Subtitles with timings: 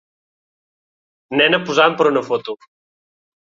[1.41, 2.61] nena posant per a una foto